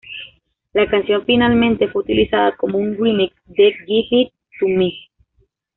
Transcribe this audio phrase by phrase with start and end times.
[0.73, 4.91] La canción finalmente fue utilizada como un remix de "Give It to Me".